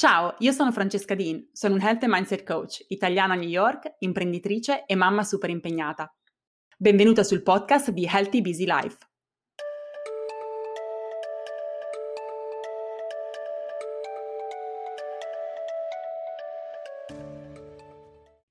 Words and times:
Ciao, 0.00 0.34
io 0.38 0.52
sono 0.52 0.72
Francesca 0.72 1.14
Dean, 1.14 1.50
sono 1.52 1.74
un 1.74 1.82
Health 1.82 2.04
and 2.04 2.12
Mindset 2.14 2.42
Coach, 2.42 2.86
italiana 2.88 3.34
a 3.34 3.36
New 3.36 3.46
York, 3.46 3.96
imprenditrice 3.98 4.86
e 4.86 4.94
mamma 4.94 5.22
super 5.24 5.50
impegnata. 5.50 6.10
Benvenuta 6.78 7.22
sul 7.22 7.42
podcast 7.42 7.90
di 7.90 8.08
Healthy 8.10 8.40
Busy 8.40 8.64
Life. 8.64 8.96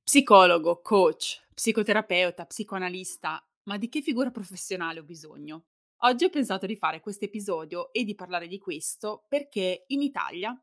Psicologo, 0.04 0.81
coach, 0.84 1.47
psicoterapeuta, 1.52 2.45
psicoanalista, 2.45 3.43
ma 3.63 3.77
di 3.79 3.89
che 3.89 4.02
figura 4.02 4.29
professionale 4.29 5.00
ho 5.00 5.04
bisogno? 5.04 5.63
Oggi 6.04 6.25
ho 6.25 6.29
pensato 6.29 6.68
di 6.68 6.75
fare 6.75 7.00
questo 7.00 7.25
episodio 7.25 7.91
e 7.91 8.04
di 8.04 8.13
parlare 8.13 8.47
di 8.47 8.59
questo 8.59 9.25
perché 9.27 9.86
in 9.88 10.04
Italia 10.04 10.55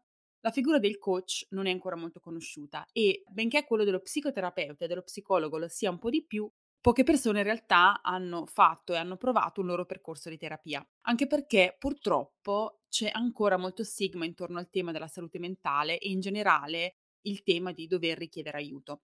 la 0.47 0.53
figura 0.53 0.79
del 0.79 0.99
coach 0.99 1.45
non 1.51 1.67
è 1.67 1.73
ancora 1.73 1.97
molto 1.97 2.21
conosciuta 2.21 2.87
e 2.93 3.25
benché 3.27 3.65
quello 3.65 3.83
dello 3.83 3.99
psicoterapeuta 3.99 4.85
e 4.85 4.89
dello 4.89 5.03
psicologo 5.03 5.59
lo 5.59 5.67
sia 5.67 5.91
un 5.91 5.99
po' 5.99 6.09
di 6.09 6.25
più, 6.25 6.49
poche 6.81 7.03
persone 7.03 7.39
in 7.39 7.45
realtà 7.45 8.01
hanno 8.01 8.47
fatto 8.47 8.93
e 8.93 8.97
hanno 8.97 9.17
provato 9.17 9.61
un 9.61 9.67
loro 9.67 9.87
percorso 9.87 10.29
di 10.29 10.37
terapia, 10.37 10.89
anche 11.03 11.27
perché 11.27 11.75
purtroppo 11.77 12.83
c'è 12.89 13.11
ancora 13.13 13.57
molto 13.57 13.83
stigma 13.83 14.25
intorno 14.25 14.59
al 14.59 14.71
tema 14.71 14.93
della 14.93 15.09
salute 15.09 15.41
mentale 15.41 15.99
e 15.99 16.11
in 16.11 16.21
generale 16.21 16.99
il 17.23 17.43
tema 17.43 17.73
di 17.73 17.89
dover 17.89 18.17
richiedere 18.17 18.59
aiuto. 18.59 19.01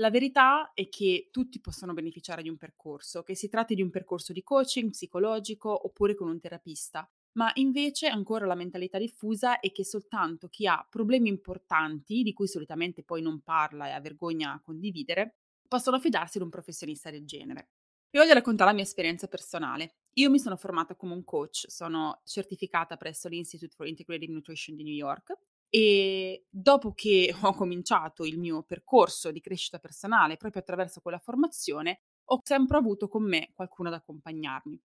La 0.00 0.10
verità 0.10 0.72
è 0.74 0.88
che 0.88 1.28
tutti 1.30 1.60
possono 1.60 1.92
beneficiare 1.92 2.42
di 2.42 2.48
un 2.48 2.56
percorso, 2.56 3.22
che 3.22 3.36
si 3.36 3.48
tratti 3.48 3.76
di 3.76 3.82
un 3.82 3.90
percorso 3.90 4.32
di 4.32 4.42
coaching 4.42 4.90
psicologico 4.90 5.86
oppure 5.86 6.16
con 6.16 6.28
un 6.28 6.40
terapista, 6.40 7.08
ma 7.32 7.50
invece 7.54 8.08
ancora 8.08 8.46
la 8.46 8.54
mentalità 8.54 8.98
diffusa 8.98 9.60
è 9.60 9.70
che 9.72 9.84
soltanto 9.84 10.48
chi 10.48 10.66
ha 10.66 10.86
problemi 10.88 11.28
importanti, 11.28 12.22
di 12.22 12.32
cui 12.32 12.46
solitamente 12.46 13.02
poi 13.02 13.22
non 13.22 13.40
parla 13.40 13.88
e 13.88 13.92
ha 13.92 14.00
vergogna 14.00 14.52
a 14.52 14.60
condividere, 14.60 15.36
possono 15.66 15.98
fidarsi 15.98 16.38
di 16.38 16.44
un 16.44 16.50
professionista 16.50 17.10
del 17.10 17.24
genere. 17.24 17.70
Vi 18.10 18.18
voglio 18.18 18.34
raccontare 18.34 18.68
la 18.68 18.76
mia 18.76 18.84
esperienza 18.84 19.26
personale. 19.26 19.94
Io 20.16 20.28
mi 20.28 20.38
sono 20.38 20.56
formata 20.56 20.94
come 20.94 21.14
un 21.14 21.24
coach, 21.24 21.64
sono 21.70 22.20
certificata 22.24 22.98
presso 22.98 23.28
l'Institute 23.28 23.74
for 23.74 23.86
Integrated 23.86 24.28
Nutrition 24.28 24.76
di 24.76 24.82
New 24.82 24.92
York 24.92 25.32
e 25.70 26.44
dopo 26.50 26.92
che 26.92 27.32
ho 27.40 27.54
cominciato 27.54 28.26
il 28.26 28.38
mio 28.38 28.62
percorso 28.64 29.30
di 29.30 29.40
crescita 29.40 29.78
personale 29.78 30.36
proprio 30.36 30.60
attraverso 30.60 31.00
quella 31.00 31.18
formazione, 31.18 32.02
ho 32.24 32.40
sempre 32.42 32.76
avuto 32.76 33.08
con 33.08 33.22
me 33.22 33.52
qualcuno 33.54 33.88
ad 33.88 33.94
accompagnarmi. 33.94 34.78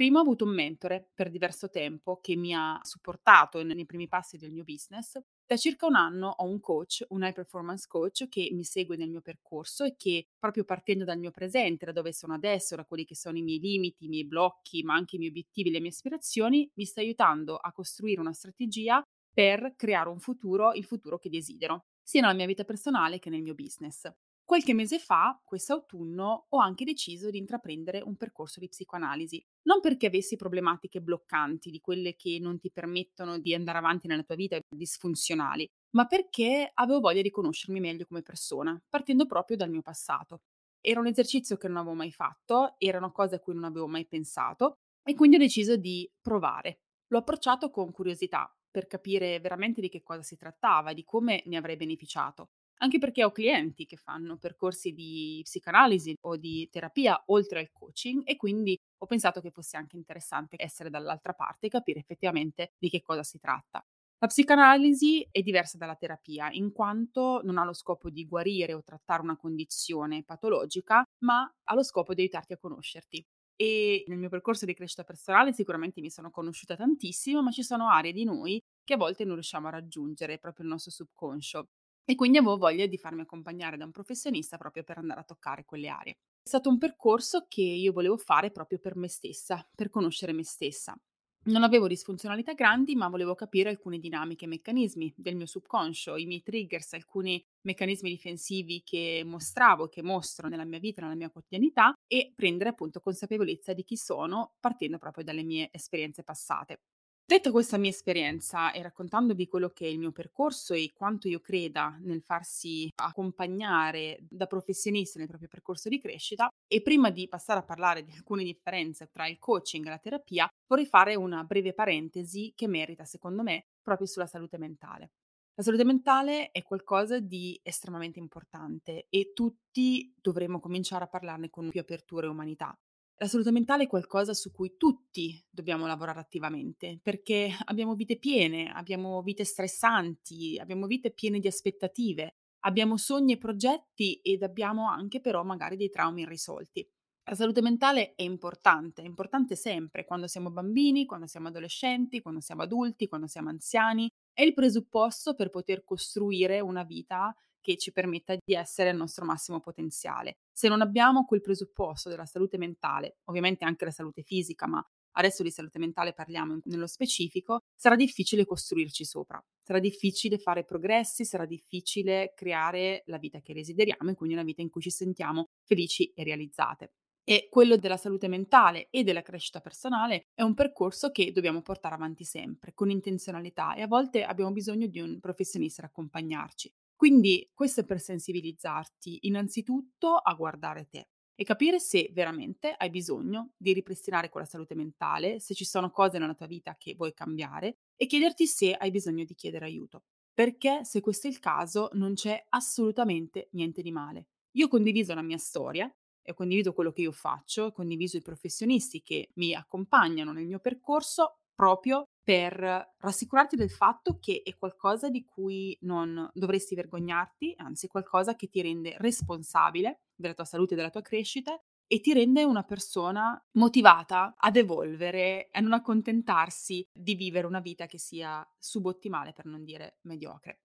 Prima 0.00 0.18
ho 0.18 0.22
avuto 0.22 0.46
un 0.46 0.54
mentore 0.54 1.10
per 1.12 1.28
diverso 1.28 1.68
tempo 1.68 2.20
che 2.22 2.34
mi 2.34 2.54
ha 2.54 2.80
supportato 2.82 3.62
nei 3.62 3.84
primi 3.84 4.08
passi 4.08 4.38
del 4.38 4.50
mio 4.50 4.64
business. 4.64 5.20
Da 5.44 5.58
circa 5.58 5.84
un 5.84 5.94
anno 5.94 6.32
ho 6.38 6.46
un 6.46 6.58
coach, 6.58 7.04
un 7.10 7.22
high 7.22 7.34
performance 7.34 7.84
coach 7.86 8.26
che 8.30 8.48
mi 8.50 8.64
segue 8.64 8.96
nel 8.96 9.10
mio 9.10 9.20
percorso 9.20 9.84
e 9.84 9.96
che 9.98 10.28
proprio 10.38 10.64
partendo 10.64 11.04
dal 11.04 11.18
mio 11.18 11.30
presente, 11.30 11.84
da 11.84 11.92
dove 11.92 12.14
sono 12.14 12.32
adesso, 12.32 12.76
da 12.76 12.86
quelli 12.86 13.04
che 13.04 13.14
sono 13.14 13.36
i 13.36 13.42
miei 13.42 13.58
limiti, 13.58 14.06
i 14.06 14.08
miei 14.08 14.24
blocchi, 14.24 14.82
ma 14.84 14.94
anche 14.94 15.16
i 15.16 15.18
miei 15.18 15.32
obiettivi, 15.32 15.70
le 15.70 15.80
mie 15.80 15.90
aspirazioni, 15.90 16.66
mi 16.76 16.86
sta 16.86 17.02
aiutando 17.02 17.56
a 17.56 17.70
costruire 17.70 18.22
una 18.22 18.32
strategia 18.32 19.02
per 19.30 19.74
creare 19.76 20.08
un 20.08 20.18
futuro, 20.18 20.72
il 20.72 20.86
futuro 20.86 21.18
che 21.18 21.28
desidero, 21.28 21.88
sia 22.02 22.22
nella 22.22 22.32
mia 22.32 22.46
vita 22.46 22.64
personale 22.64 23.18
che 23.18 23.28
nel 23.28 23.42
mio 23.42 23.54
business. 23.54 24.10
Qualche 24.50 24.74
mese 24.74 24.98
fa, 24.98 25.40
quest'autunno, 25.44 26.46
ho 26.48 26.58
anche 26.58 26.84
deciso 26.84 27.30
di 27.30 27.38
intraprendere 27.38 28.00
un 28.00 28.16
percorso 28.16 28.58
di 28.58 28.66
psicoanalisi, 28.66 29.40
non 29.68 29.78
perché 29.78 30.06
avessi 30.06 30.34
problematiche 30.34 31.00
bloccanti, 31.00 31.70
di 31.70 31.78
quelle 31.78 32.16
che 32.16 32.36
non 32.40 32.58
ti 32.58 32.68
permettono 32.72 33.38
di 33.38 33.54
andare 33.54 33.78
avanti 33.78 34.08
nella 34.08 34.24
tua 34.24 34.34
vita, 34.34 34.58
disfunzionali, 34.68 35.68
ma 35.90 36.06
perché 36.06 36.68
avevo 36.74 36.98
voglia 36.98 37.22
di 37.22 37.30
conoscermi 37.30 37.78
meglio 37.78 38.06
come 38.06 38.22
persona, 38.22 38.76
partendo 38.88 39.24
proprio 39.24 39.56
dal 39.56 39.70
mio 39.70 39.82
passato. 39.82 40.40
Era 40.80 40.98
un 40.98 41.06
esercizio 41.06 41.56
che 41.56 41.68
non 41.68 41.76
avevo 41.76 41.94
mai 41.94 42.10
fatto, 42.10 42.74
era 42.78 42.98
una 42.98 43.12
cosa 43.12 43.36
a 43.36 43.38
cui 43.38 43.54
non 43.54 43.62
avevo 43.62 43.86
mai 43.86 44.08
pensato 44.08 44.78
e 45.08 45.14
quindi 45.14 45.36
ho 45.36 45.38
deciso 45.38 45.76
di 45.76 46.10
provare. 46.20 46.80
L'ho 47.06 47.18
approcciato 47.18 47.70
con 47.70 47.92
curiosità 47.92 48.52
per 48.68 48.88
capire 48.88 49.38
veramente 49.38 49.80
di 49.80 49.88
che 49.88 50.02
cosa 50.02 50.22
si 50.22 50.34
trattava, 50.34 50.92
di 50.92 51.04
come 51.04 51.44
ne 51.46 51.56
avrei 51.56 51.76
beneficiato 51.76 52.48
anche 52.82 52.98
perché 52.98 53.24
ho 53.24 53.30
clienti 53.32 53.86
che 53.86 53.96
fanno 53.96 54.36
percorsi 54.38 54.92
di 54.92 55.40
psicanalisi 55.44 56.14
o 56.22 56.36
di 56.36 56.68
terapia 56.70 57.20
oltre 57.26 57.60
al 57.60 57.70
coaching 57.72 58.22
e 58.24 58.36
quindi 58.36 58.76
ho 58.98 59.06
pensato 59.06 59.40
che 59.40 59.50
fosse 59.50 59.76
anche 59.76 59.96
interessante 59.96 60.56
essere 60.58 60.90
dall'altra 60.90 61.32
parte 61.34 61.66
e 61.66 61.70
capire 61.70 62.00
effettivamente 62.00 62.72
di 62.78 62.88
che 62.90 63.02
cosa 63.02 63.22
si 63.22 63.38
tratta. 63.38 63.82
La 64.22 64.26
psicanalisi 64.28 65.26
è 65.30 65.40
diversa 65.40 65.78
dalla 65.78 65.94
terapia 65.94 66.50
in 66.50 66.72
quanto 66.72 67.40
non 67.42 67.56
ha 67.56 67.64
lo 67.64 67.72
scopo 67.72 68.10
di 68.10 68.26
guarire 68.26 68.74
o 68.74 68.82
trattare 68.82 69.22
una 69.22 69.36
condizione 69.36 70.22
patologica, 70.24 71.02
ma 71.24 71.50
ha 71.64 71.74
lo 71.74 71.82
scopo 71.82 72.12
di 72.12 72.20
aiutarti 72.22 72.52
a 72.52 72.58
conoscerti. 72.58 73.24
E 73.56 74.04
nel 74.08 74.18
mio 74.18 74.28
percorso 74.28 74.64
di 74.66 74.74
crescita 74.74 75.04
personale 75.04 75.52
sicuramente 75.52 76.00
mi 76.00 76.10
sono 76.10 76.30
conosciuta 76.30 76.76
tantissimo, 76.76 77.42
ma 77.42 77.50
ci 77.50 77.62
sono 77.62 77.88
aree 77.90 78.12
di 78.12 78.24
noi 78.24 78.60
che 78.84 78.94
a 78.94 78.96
volte 78.98 79.24
non 79.24 79.34
riusciamo 79.34 79.68
a 79.68 79.70
raggiungere, 79.70 80.38
proprio 80.38 80.64
il 80.66 80.70
nostro 80.72 80.90
subconscio. 80.90 81.66
E 82.04 82.14
quindi 82.14 82.38
avevo 82.38 82.56
voglia 82.56 82.86
di 82.86 82.98
farmi 82.98 83.20
accompagnare 83.22 83.76
da 83.76 83.84
un 83.84 83.92
professionista 83.92 84.56
proprio 84.56 84.82
per 84.82 84.98
andare 84.98 85.20
a 85.20 85.24
toccare 85.24 85.64
quelle 85.64 85.88
aree. 85.88 86.12
È 86.42 86.48
stato 86.48 86.68
un 86.68 86.78
percorso 86.78 87.46
che 87.48 87.62
io 87.62 87.92
volevo 87.92 88.16
fare 88.16 88.50
proprio 88.50 88.78
per 88.78 88.96
me 88.96 89.08
stessa, 89.08 89.66
per 89.74 89.90
conoscere 89.90 90.32
me 90.32 90.44
stessa. 90.44 90.98
Non 91.42 91.62
avevo 91.62 91.86
disfunzionalità 91.86 92.52
grandi, 92.52 92.94
ma 92.96 93.08
volevo 93.08 93.34
capire 93.34 93.70
alcune 93.70 93.98
dinamiche 93.98 94.44
e 94.44 94.48
meccanismi 94.48 95.14
del 95.16 95.36
mio 95.36 95.46
subconscio, 95.46 96.16
i 96.16 96.26
miei 96.26 96.42
triggers, 96.42 96.92
alcuni 96.92 97.42
meccanismi 97.62 98.10
difensivi 98.10 98.82
che 98.84 99.22
mostravo, 99.24 99.88
che 99.88 100.02
mostro 100.02 100.48
nella 100.48 100.66
mia 100.66 100.78
vita, 100.78 101.00
nella 101.00 101.14
mia 101.14 101.30
quotidianità 101.30 101.94
e 102.06 102.32
prendere 102.34 102.70
appunto 102.70 103.00
consapevolezza 103.00 103.72
di 103.72 103.84
chi 103.84 103.96
sono 103.96 104.54
partendo 104.60 104.98
proprio 104.98 105.24
dalle 105.24 105.42
mie 105.42 105.68
esperienze 105.72 106.22
passate. 106.24 106.80
Detta 107.30 107.52
questa 107.52 107.78
mia 107.78 107.90
esperienza 107.90 108.72
e 108.72 108.82
raccontandovi 108.82 109.46
quello 109.46 109.68
che 109.68 109.84
è 109.84 109.88
il 109.88 110.00
mio 110.00 110.10
percorso 110.10 110.74
e 110.74 110.90
quanto 110.92 111.28
io 111.28 111.38
creda 111.38 111.96
nel 112.00 112.22
farsi 112.22 112.90
accompagnare 112.96 114.18
da 114.28 114.46
professionisti 114.46 115.18
nel 115.18 115.28
proprio 115.28 115.48
percorso 115.48 115.88
di 115.88 116.00
crescita, 116.00 116.48
e 116.66 116.82
prima 116.82 117.10
di 117.10 117.28
passare 117.28 117.60
a 117.60 117.62
parlare 117.62 118.02
di 118.02 118.10
alcune 118.10 118.42
differenze 118.42 119.10
tra 119.12 119.28
il 119.28 119.38
coaching 119.38 119.86
e 119.86 119.90
la 119.90 119.98
terapia, 119.98 120.48
vorrei 120.66 120.86
fare 120.86 121.14
una 121.14 121.44
breve 121.44 121.72
parentesi 121.72 122.52
che 122.56 122.66
merita, 122.66 123.04
secondo 123.04 123.44
me, 123.44 123.66
proprio 123.80 124.08
sulla 124.08 124.26
salute 124.26 124.58
mentale. 124.58 125.12
La 125.54 125.62
salute 125.62 125.84
mentale 125.84 126.50
è 126.50 126.64
qualcosa 126.64 127.20
di 127.20 127.56
estremamente 127.62 128.18
importante 128.18 129.06
e 129.08 129.30
tutti 129.32 130.12
dovremmo 130.20 130.58
cominciare 130.58 131.04
a 131.04 131.06
parlarne 131.06 131.48
con 131.48 131.70
più 131.70 131.78
apertura 131.78 132.26
e 132.26 132.30
umanità. 132.30 132.76
La 133.22 133.28
salute 133.28 133.50
mentale 133.50 133.82
è 133.82 133.86
qualcosa 133.86 134.32
su 134.32 134.50
cui 134.50 134.78
tutti 134.78 135.38
dobbiamo 135.50 135.86
lavorare 135.86 136.20
attivamente, 136.20 136.98
perché 137.02 137.54
abbiamo 137.66 137.94
vite 137.94 138.16
piene, 138.18 138.72
abbiamo 138.72 139.20
vite 139.20 139.44
stressanti, 139.44 140.58
abbiamo 140.58 140.86
vite 140.86 141.10
piene 141.10 141.38
di 141.38 141.46
aspettative, 141.46 142.36
abbiamo 142.60 142.96
sogni 142.96 143.34
e 143.34 143.36
progetti 143.36 144.14
ed 144.22 144.42
abbiamo 144.42 144.88
anche 144.88 145.20
però 145.20 145.42
magari 145.42 145.76
dei 145.76 145.90
traumi 145.90 146.22
irrisolti. 146.22 146.88
La 147.24 147.34
salute 147.34 147.60
mentale 147.60 148.14
è 148.14 148.22
importante, 148.22 149.02
è 149.02 149.04
importante 149.04 149.54
sempre, 149.54 150.06
quando 150.06 150.26
siamo 150.26 150.50
bambini, 150.50 151.04
quando 151.04 151.26
siamo 151.26 151.48
adolescenti, 151.48 152.22
quando 152.22 152.40
siamo 152.40 152.62
adulti, 152.62 153.06
quando 153.06 153.26
siamo 153.26 153.50
anziani, 153.50 154.10
è 154.32 154.40
il 154.40 154.54
presupposto 154.54 155.34
per 155.34 155.50
poter 155.50 155.84
costruire 155.84 156.60
una 156.60 156.84
vita 156.84 157.36
che 157.60 157.76
ci 157.76 157.92
permetta 157.92 158.34
di 158.34 158.54
essere 158.54 158.90
al 158.90 158.96
nostro 158.96 159.24
massimo 159.24 159.60
potenziale. 159.60 160.38
Se 160.52 160.68
non 160.68 160.80
abbiamo 160.80 161.24
quel 161.24 161.40
presupposto 161.40 162.08
della 162.08 162.26
salute 162.26 162.58
mentale, 162.58 163.18
ovviamente 163.24 163.64
anche 163.64 163.84
la 163.84 163.90
salute 163.90 164.22
fisica, 164.22 164.66
ma 164.66 164.84
adesso 165.12 165.42
di 165.42 165.50
salute 165.50 165.78
mentale 165.78 166.12
parliamo 166.12 166.60
nello 166.64 166.86
specifico, 166.86 167.60
sarà 167.74 167.96
difficile 167.96 168.44
costruirci 168.44 169.04
sopra, 169.04 169.42
sarà 169.62 169.78
difficile 169.78 170.38
fare 170.38 170.64
progressi, 170.64 171.24
sarà 171.24 171.46
difficile 171.46 172.32
creare 172.34 173.02
la 173.06 173.18
vita 173.18 173.40
che 173.40 173.54
desideriamo 173.54 174.10
e 174.10 174.14
quindi 174.14 174.34
una 174.34 174.44
vita 174.44 174.62
in 174.62 174.70
cui 174.70 174.82
ci 174.82 174.90
sentiamo 174.90 175.46
felici 175.64 176.12
e 176.14 176.24
realizzate. 176.24 176.92
E 177.22 177.48
quello 177.50 177.76
della 177.76 177.96
salute 177.96 178.28
mentale 178.28 178.88
e 178.90 179.04
della 179.04 179.22
crescita 179.22 179.60
personale 179.60 180.24
è 180.34 180.42
un 180.42 180.54
percorso 180.54 181.10
che 181.10 181.30
dobbiamo 181.32 181.60
portare 181.60 181.94
avanti 181.94 182.24
sempre, 182.24 182.72
con 182.74 182.90
intenzionalità 182.90 183.74
e 183.74 183.82
a 183.82 183.86
volte 183.86 184.24
abbiamo 184.24 184.50
bisogno 184.52 184.86
di 184.86 185.00
un 185.00 185.20
professionista 185.20 185.82
ad 185.82 185.88
accompagnarci. 185.88 186.72
Quindi 187.00 187.48
questo 187.54 187.80
è 187.80 187.86
per 187.86 187.98
sensibilizzarti 187.98 189.20
innanzitutto 189.22 190.16
a 190.16 190.34
guardare 190.34 190.86
te 190.86 191.08
e 191.34 191.44
capire 191.44 191.80
se 191.80 192.10
veramente 192.12 192.74
hai 192.76 192.90
bisogno 192.90 193.52
di 193.56 193.72
ripristinare 193.72 194.28
quella 194.28 194.44
salute 194.44 194.74
mentale, 194.74 195.40
se 195.40 195.54
ci 195.54 195.64
sono 195.64 195.90
cose 195.90 196.18
nella 196.18 196.34
tua 196.34 196.44
vita 196.44 196.76
che 196.76 196.94
vuoi 196.94 197.14
cambiare 197.14 197.78
e 197.96 198.04
chiederti 198.04 198.46
se 198.46 198.74
hai 198.74 198.90
bisogno 198.90 199.24
di 199.24 199.34
chiedere 199.34 199.64
aiuto. 199.64 200.02
Perché 200.34 200.84
se 200.84 201.00
questo 201.00 201.26
è 201.26 201.30
il 201.30 201.38
caso 201.38 201.88
non 201.94 202.12
c'è 202.12 202.44
assolutamente 202.50 203.48
niente 203.52 203.80
di 203.80 203.92
male. 203.92 204.26
Io 204.56 204.66
ho 204.66 204.68
condiviso 204.68 205.14
la 205.14 205.22
mia 205.22 205.38
storia 205.38 205.90
e 206.20 206.32
ho 206.32 206.34
condiviso 206.34 206.74
quello 206.74 206.92
che 206.92 207.00
io 207.00 207.12
faccio, 207.12 207.62
ho 207.62 207.72
condiviso 207.72 208.18
i 208.18 208.22
professionisti 208.22 209.00
che 209.00 209.30
mi 209.36 209.54
accompagnano 209.54 210.32
nel 210.32 210.46
mio 210.46 210.58
percorso 210.58 211.38
proprio 211.54 212.04
per 212.30 212.94
rassicurarti 212.98 213.56
del 213.56 213.72
fatto 213.72 214.20
che 214.20 214.42
è 214.44 214.56
qualcosa 214.56 215.08
di 215.08 215.24
cui 215.24 215.76
non 215.80 216.30
dovresti 216.32 216.76
vergognarti, 216.76 217.54
anzi 217.56 217.88
qualcosa 217.88 218.36
che 218.36 218.48
ti 218.48 218.62
rende 218.62 218.94
responsabile 218.98 220.02
della 220.14 220.34
tua 220.34 220.44
salute 220.44 220.74
e 220.74 220.76
della 220.76 220.90
tua 220.90 221.02
crescita 221.02 221.60
e 221.88 221.98
ti 221.98 222.12
rende 222.12 222.44
una 222.44 222.62
persona 222.62 223.36
motivata 223.54 224.36
ad 224.38 224.54
evolvere 224.54 225.46
e 225.46 225.58
a 225.58 225.60
non 225.60 225.72
accontentarsi 225.72 226.88
di 226.92 227.16
vivere 227.16 227.48
una 227.48 227.58
vita 227.58 227.86
che 227.86 227.98
sia 227.98 228.48
subottimale, 228.60 229.32
per 229.32 229.46
non 229.46 229.64
dire 229.64 229.98
mediocre. 230.02 230.60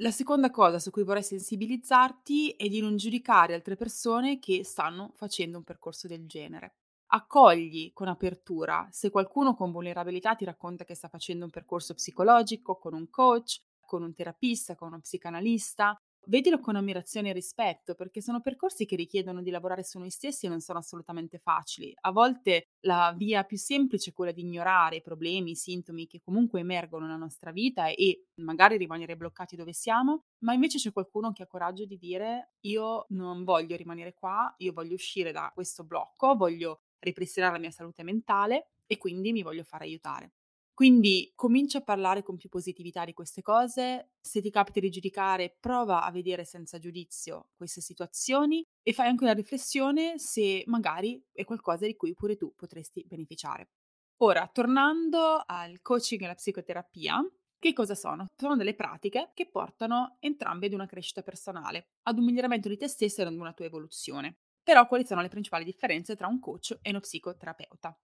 La 0.00 0.10
seconda 0.10 0.50
cosa 0.50 0.78
su 0.78 0.90
cui 0.90 1.04
vorrei 1.04 1.22
sensibilizzarti 1.22 2.50
è 2.50 2.68
di 2.68 2.82
non 2.82 2.98
giudicare 2.98 3.54
altre 3.54 3.76
persone 3.76 4.38
che 4.38 4.62
stanno 4.62 5.12
facendo 5.14 5.56
un 5.56 5.64
percorso 5.64 6.06
del 6.06 6.26
genere. 6.26 6.77
Accogli 7.10 7.92
con 7.94 8.08
apertura 8.08 8.86
se 8.90 9.08
qualcuno 9.10 9.54
con 9.54 9.72
vulnerabilità 9.72 10.34
ti 10.34 10.44
racconta 10.44 10.84
che 10.84 10.94
sta 10.94 11.08
facendo 11.08 11.44
un 11.46 11.50
percorso 11.50 11.94
psicologico 11.94 12.76
con 12.76 12.92
un 12.92 13.08
coach, 13.08 13.62
con 13.80 14.02
un 14.02 14.12
terapista, 14.12 14.74
con 14.74 14.88
uno 14.88 15.00
psicanalista, 15.00 15.96
vedilo 16.26 16.60
con 16.60 16.76
ammirazione 16.76 17.30
e 17.30 17.32
rispetto, 17.32 17.94
perché 17.94 18.20
sono 18.20 18.42
percorsi 18.42 18.84
che 18.84 18.96
richiedono 18.96 19.40
di 19.40 19.48
lavorare 19.48 19.82
su 19.84 19.98
noi 19.98 20.10
stessi 20.10 20.44
e 20.44 20.48
non 20.50 20.60
sono 20.60 20.80
assolutamente 20.80 21.38
facili. 21.38 21.94
A 22.02 22.10
volte 22.12 22.64
la 22.80 23.14
via 23.16 23.44
più 23.44 23.56
semplice 23.56 24.10
è 24.10 24.12
quella 24.12 24.32
di 24.32 24.42
ignorare 24.42 24.96
i 24.96 25.00
problemi, 25.00 25.52
i 25.52 25.56
sintomi 25.56 26.06
che 26.06 26.20
comunque 26.20 26.60
emergono 26.60 27.06
nella 27.06 27.16
nostra 27.16 27.50
vita 27.52 27.86
e 27.88 28.26
magari 28.42 28.76
rimanere 28.76 29.16
bloccati 29.16 29.56
dove 29.56 29.72
siamo, 29.72 30.24
ma 30.40 30.52
invece 30.52 30.76
c'è 30.76 30.92
qualcuno 30.92 31.32
che 31.32 31.44
ha 31.44 31.46
coraggio 31.46 31.86
di 31.86 31.96
dire 31.96 32.52
io 32.66 33.06
non 33.10 33.44
voglio 33.44 33.76
rimanere 33.76 34.12
qua, 34.12 34.52
io 34.58 34.74
voglio 34.74 34.92
uscire 34.94 35.32
da 35.32 35.50
questo 35.54 35.84
blocco, 35.84 36.36
voglio 36.36 36.82
ripristinare 37.00 37.52
la 37.54 37.58
mia 37.58 37.70
salute 37.70 38.02
mentale 38.02 38.70
e 38.86 38.98
quindi 38.98 39.32
mi 39.32 39.42
voglio 39.42 39.64
fare 39.64 39.84
aiutare. 39.84 40.32
Quindi 40.78 41.32
comincia 41.34 41.78
a 41.78 41.82
parlare 41.82 42.22
con 42.22 42.36
più 42.36 42.48
positività 42.48 43.04
di 43.04 43.12
queste 43.12 43.42
cose, 43.42 44.12
se 44.20 44.40
ti 44.40 44.48
capita 44.50 44.78
di 44.78 44.90
giudicare 44.90 45.56
prova 45.58 46.04
a 46.04 46.10
vedere 46.12 46.44
senza 46.44 46.78
giudizio 46.78 47.48
queste 47.56 47.80
situazioni 47.80 48.64
e 48.82 48.92
fai 48.92 49.08
anche 49.08 49.24
una 49.24 49.32
riflessione 49.32 50.18
se 50.18 50.62
magari 50.66 51.20
è 51.32 51.42
qualcosa 51.44 51.84
di 51.84 51.96
cui 51.96 52.14
pure 52.14 52.36
tu 52.36 52.54
potresti 52.54 53.04
beneficiare. 53.04 53.70
Ora, 54.18 54.48
tornando 54.52 55.42
al 55.44 55.80
coaching 55.82 56.20
e 56.22 56.24
alla 56.26 56.34
psicoterapia, 56.34 57.20
che 57.58 57.72
cosa 57.72 57.96
sono? 57.96 58.26
Sono 58.36 58.56
delle 58.56 58.74
pratiche 58.74 59.30
che 59.34 59.48
portano 59.48 60.16
entrambe 60.20 60.66
ad 60.66 60.72
una 60.72 60.86
crescita 60.86 61.22
personale, 61.22 61.88
ad 62.02 62.18
un 62.18 62.24
miglioramento 62.24 62.68
di 62.68 62.76
te 62.76 62.86
stesso 62.86 63.20
e 63.20 63.24
ad 63.24 63.34
una 63.34 63.52
tua 63.52 63.64
evoluzione. 63.66 64.38
Però 64.68 64.86
quali 64.86 65.06
sono 65.06 65.22
le 65.22 65.28
principali 65.28 65.64
differenze 65.64 66.14
tra 66.14 66.26
un 66.26 66.40
coach 66.40 66.76
e 66.82 66.90
uno 66.90 67.00
psicoterapeuta? 67.00 67.98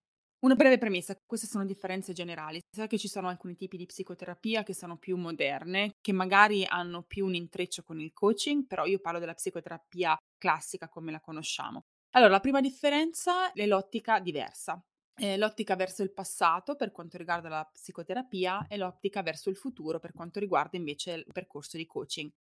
Una 0.45 0.55
breve 0.55 0.79
premessa, 0.79 1.15
queste 1.27 1.47
sono 1.47 1.67
differenze 1.67 2.15
generali. 2.15 2.59
Sa 2.75 2.87
che 2.87 2.97
ci 2.97 3.07
sono 3.07 3.29
alcuni 3.29 3.55
tipi 3.55 3.77
di 3.77 3.85
psicoterapia 3.85 4.63
che 4.63 4.73
sono 4.73 4.97
più 4.97 5.19
moderne, 5.19 5.93
che 6.01 6.13
magari 6.13 6.65
hanno 6.65 7.03
più 7.03 7.27
un 7.27 7.35
intreccio 7.35 7.83
con 7.83 8.01
il 8.01 8.15
coaching, 8.15 8.67
però 8.67 8.87
io 8.87 8.99
parlo 8.99 9.19
della 9.19 9.35
psicoterapia 9.35 10.17
classica 10.39 10.89
come 10.89 11.13
la 11.13 11.21
conosciamo. 11.21 11.83
Allora, 12.13 12.31
la 12.31 12.41
prima 12.41 12.63
differenza 12.63 13.53
è 13.53 13.67
l'ottica 13.67 14.19
diversa. 14.19 14.83
È 15.13 15.37
l'ottica 15.37 15.77
verso 15.77 16.03
il 16.03 16.15
passato 16.15 16.77
per 16.77 16.93
quanto 16.93 17.19
riguarda 17.19 17.51
la 17.51 17.69
psicoterapia 17.71 18.67
e 18.69 18.79
l'ottica 18.79 19.23
verso 19.23 19.51
il 19.51 19.57
futuro 19.57 19.99
per 19.99 20.15
quanto 20.15 20.41
riguarda 20.41 20.79
invece 20.79 21.13
il 21.13 21.27
percorso 21.31 21.77
di 21.77 21.85
coaching. 21.85 22.31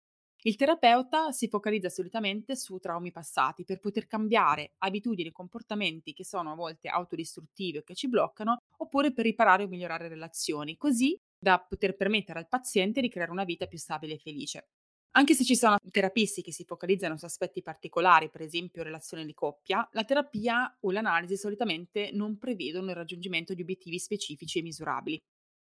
Il 0.46 0.56
terapeuta 0.56 1.32
si 1.32 1.49
focalizza 1.49 1.88
solitamente 1.88 2.55
su 2.55 2.79
traumi 2.79 3.11
passati 3.11 3.64
per 3.64 3.81
poter 3.81 4.06
cambiare 4.06 4.75
abitudini 4.79 5.29
e 5.31 5.32
comportamenti 5.32 6.12
che 6.12 6.25
sono 6.25 6.52
a 6.52 6.55
volte 6.55 6.88
autodistruttivi 6.88 7.79
o 7.79 7.82
che 7.82 7.94
ci 7.94 8.08
bloccano, 8.08 8.58
oppure 8.79 9.12
per 9.12 9.25
riparare 9.25 9.62
o 9.64 9.69
migliorare 9.69 10.08
relazioni, 10.08 10.76
così 10.76 11.19
da 11.38 11.58
poter 11.67 11.96
permettere 11.96 12.38
al 12.38 12.49
paziente 12.49 13.00
di 13.00 13.08
creare 13.08 13.31
una 13.31 13.44
vita 13.44 13.67
più 13.67 13.79
stabile 13.79 14.14
e 14.14 14.19
felice. 14.19 14.69
Anche 15.17 15.35
se 15.35 15.44
ci 15.44 15.56
sono 15.56 15.76
terapisti 15.91 16.43
che 16.43 16.52
si 16.52 16.64
focalizzano 16.64 17.17
su 17.17 17.25
aspetti 17.25 17.62
particolari, 17.62 18.29
per 18.31 18.43
esempio 18.43 18.82
relazioni 18.82 19.25
di 19.25 19.32
coppia, 19.32 19.88
la 19.93 20.05
terapia 20.05 20.76
o 20.81 20.91
l'analisi 20.91 21.37
solitamente 21.37 22.11
non 22.12 22.37
prevedono 22.37 22.91
il 22.91 22.96
raggiungimento 22.96 23.55
di 23.55 23.62
obiettivi 23.62 23.99
specifici 23.99 24.58
e 24.58 24.62
misurabili. 24.62 25.19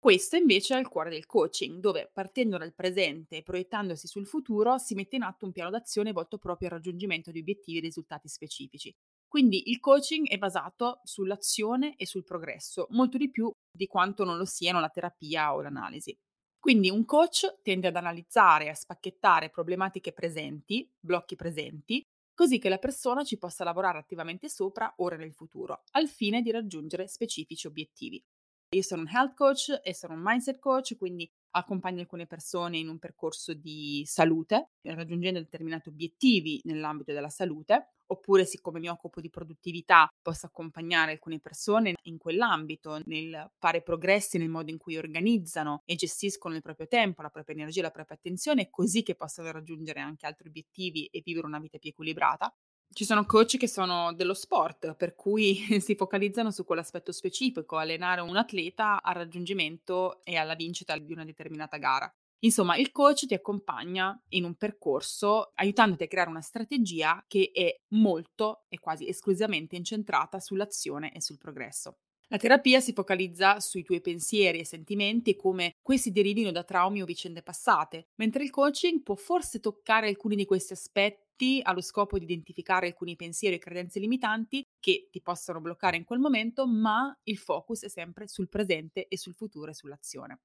Questo 0.06 0.36
invece 0.36 0.76
è 0.76 0.78
il 0.78 0.86
cuore 0.86 1.10
del 1.10 1.26
coaching, 1.26 1.80
dove 1.80 2.08
partendo 2.12 2.58
dal 2.58 2.72
presente 2.72 3.38
e 3.38 3.42
proiettandosi 3.42 4.06
sul 4.06 4.24
futuro 4.24 4.78
si 4.78 4.94
mette 4.94 5.16
in 5.16 5.22
atto 5.22 5.46
un 5.46 5.50
piano 5.50 5.68
d'azione 5.68 6.12
volto 6.12 6.38
proprio 6.38 6.68
al 6.68 6.74
raggiungimento 6.74 7.32
di 7.32 7.40
obiettivi 7.40 7.78
e 7.78 7.80
risultati 7.80 8.28
specifici. 8.28 8.94
Quindi 9.26 9.68
il 9.68 9.80
coaching 9.80 10.28
è 10.28 10.38
basato 10.38 11.00
sull'azione 11.02 11.96
e 11.96 12.06
sul 12.06 12.22
progresso, 12.22 12.86
molto 12.90 13.18
di 13.18 13.32
più 13.32 13.50
di 13.68 13.88
quanto 13.88 14.22
non 14.22 14.36
lo 14.36 14.44
siano 14.44 14.78
la 14.78 14.90
terapia 14.90 15.52
o 15.52 15.60
l'analisi. 15.60 16.14
Quindi 16.56 16.88
un 16.88 17.04
coach 17.04 17.58
tende 17.60 17.88
ad 17.88 17.96
analizzare 17.96 18.66
e 18.66 18.68
a 18.68 18.74
spacchettare 18.74 19.50
problematiche 19.50 20.12
presenti, 20.12 20.88
blocchi 21.00 21.34
presenti, 21.34 22.00
così 22.32 22.60
che 22.60 22.68
la 22.68 22.78
persona 22.78 23.24
ci 23.24 23.38
possa 23.38 23.64
lavorare 23.64 23.98
attivamente 23.98 24.48
sopra 24.48 24.94
ora 24.98 25.16
nel 25.16 25.32
futuro, 25.34 25.82
al 25.94 26.06
fine 26.06 26.42
di 26.42 26.52
raggiungere 26.52 27.08
specifici 27.08 27.66
obiettivi. 27.66 28.22
Io 28.70 28.82
sono 28.82 29.02
un 29.02 29.08
health 29.08 29.34
coach 29.34 29.80
e 29.82 29.94
sono 29.94 30.14
un 30.14 30.20
mindset 30.22 30.58
coach, 30.58 30.96
quindi 30.96 31.30
accompagno 31.50 32.00
alcune 32.00 32.26
persone 32.26 32.78
in 32.78 32.88
un 32.88 32.98
percorso 32.98 33.54
di 33.54 34.02
salute, 34.04 34.72
raggiungendo 34.82 35.38
determinati 35.38 35.88
obiettivi 35.88 36.60
nell'ambito 36.64 37.12
della 37.12 37.28
salute, 37.28 37.92
oppure 38.06 38.44
siccome 38.44 38.78
mi 38.80 38.88
occupo 38.88 39.20
di 39.20 39.30
produttività 39.30 40.08
posso 40.20 40.46
accompagnare 40.46 41.12
alcune 41.12 41.40
persone 41.40 41.94
in 42.02 42.18
quell'ambito, 42.18 43.00
nel 43.06 43.50
fare 43.56 43.82
progressi 43.82 44.36
nel 44.36 44.48
modo 44.50 44.70
in 44.70 44.78
cui 44.78 44.96
organizzano 44.96 45.82
e 45.84 45.94
gestiscono 45.94 46.54
il 46.56 46.62
proprio 46.62 46.88
tempo, 46.88 47.22
la 47.22 47.30
propria 47.30 47.56
energia, 47.56 47.82
la 47.82 47.90
propria 47.90 48.16
attenzione, 48.16 48.68
così 48.68 49.02
che 49.02 49.14
possano 49.14 49.50
raggiungere 49.52 50.00
anche 50.00 50.26
altri 50.26 50.48
obiettivi 50.48 51.06
e 51.06 51.22
vivere 51.24 51.46
una 51.46 51.60
vita 51.60 51.78
più 51.78 51.90
equilibrata. 51.90 52.52
Ci 52.92 53.04
sono 53.04 53.26
coach 53.26 53.56
che 53.58 53.68
sono 53.68 54.14
dello 54.14 54.34
sport, 54.34 54.94
per 54.94 55.14
cui 55.14 55.54
si 55.80 55.94
focalizzano 55.94 56.50
su 56.50 56.64
quell'aspetto 56.64 57.12
specifico, 57.12 57.76
allenare 57.76 58.20
un 58.20 58.36
atleta 58.36 59.02
al 59.02 59.14
raggiungimento 59.14 60.24
e 60.24 60.36
alla 60.36 60.54
vincita 60.54 60.96
di 60.96 61.12
una 61.12 61.24
determinata 61.24 61.76
gara. 61.76 62.12
Insomma, 62.40 62.76
il 62.76 62.92
coach 62.92 63.26
ti 63.26 63.34
accompagna 63.34 64.18
in 64.30 64.44
un 64.44 64.54
percorso 64.56 65.52
aiutandoti 65.54 66.04
a 66.04 66.06
creare 66.06 66.30
una 66.30 66.42
strategia 66.42 67.24
che 67.26 67.50
è 67.52 67.80
molto 67.88 68.64
e 68.68 68.78
quasi 68.78 69.08
esclusivamente 69.08 69.76
incentrata 69.76 70.38
sull'azione 70.38 71.12
e 71.12 71.20
sul 71.20 71.38
progresso. 71.38 71.98
La 72.28 72.38
terapia 72.38 72.80
si 72.80 72.92
focalizza 72.92 73.60
sui 73.60 73.84
tuoi 73.84 74.00
pensieri 74.00 74.58
e 74.58 74.64
sentimenti 74.64 75.30
e 75.30 75.36
come 75.36 75.74
questi 75.80 76.10
derivino 76.10 76.50
da 76.50 76.64
traumi 76.64 77.00
o 77.00 77.04
vicende 77.04 77.42
passate, 77.42 78.08
mentre 78.16 78.42
il 78.42 78.50
coaching 78.50 79.02
può 79.02 79.14
forse 79.14 79.60
toccare 79.60 80.08
alcuni 80.08 80.34
di 80.34 80.44
questi 80.44 80.72
aspetti 80.72 81.60
allo 81.62 81.80
scopo 81.80 82.18
di 82.18 82.24
identificare 82.24 82.88
alcuni 82.88 83.14
pensieri 83.14 83.56
e 83.56 83.58
credenze 83.58 84.00
limitanti 84.00 84.64
che 84.80 85.08
ti 85.10 85.22
possono 85.22 85.60
bloccare 85.60 85.96
in 85.96 86.04
quel 86.04 86.18
momento, 86.18 86.66
ma 86.66 87.16
il 87.24 87.38
focus 87.38 87.84
è 87.84 87.88
sempre 87.88 88.26
sul 88.26 88.48
presente 88.48 89.06
e 89.06 89.16
sul 89.16 89.34
futuro 89.34 89.70
e 89.70 89.74
sull'azione. 89.74 90.40